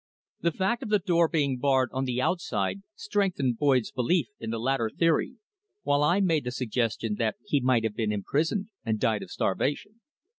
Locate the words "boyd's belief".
3.59-4.29